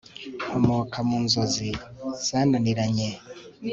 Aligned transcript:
nkomoka 0.47 0.97
mu 1.09 1.17
nzozi 1.25 1.69
zananiranye 2.27 3.09